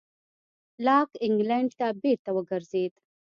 [0.85, 2.93] لاک انګلېنډ ته بېرته وګرځېد.